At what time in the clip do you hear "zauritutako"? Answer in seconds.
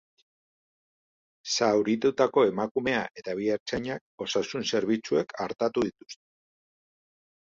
1.57-2.45